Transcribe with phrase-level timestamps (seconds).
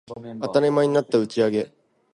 [0.41, 1.71] 当たり前になった打ち上げ